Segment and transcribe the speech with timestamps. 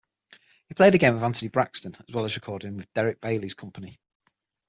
[0.67, 3.99] He played again with Anthony Braxton, as well as recording with Derek Bailey's Company.